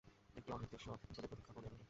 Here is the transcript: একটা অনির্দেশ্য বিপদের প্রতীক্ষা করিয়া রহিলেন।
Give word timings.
একটা 0.35 0.51
অনির্দেশ্য 0.53 0.87
বিপদের 0.93 1.29
প্রতীক্ষা 1.29 1.53
করিয়া 1.53 1.61
রহিলেন। 1.63 1.79